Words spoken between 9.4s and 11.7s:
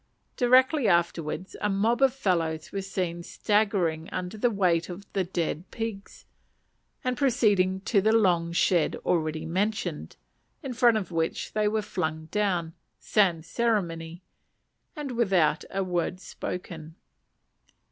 mentioned, in front of which they